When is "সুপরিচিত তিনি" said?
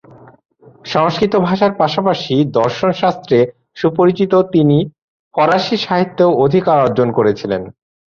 3.75-4.77